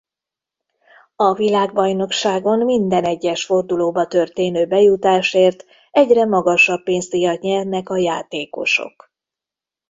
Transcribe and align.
A 1.15 1.33
világbajnokságon 1.33 2.59
minden 2.65 3.03
egyes 3.05 3.45
fordulóba 3.45 4.07
történő 4.07 4.67
bejutásért 4.67 5.65
egyre 5.91 6.25
magasabb 6.25 6.83
pénzdíjat 6.83 7.41
nyernek 7.41 7.89
a 7.89 7.97
játékosok. 7.97 9.11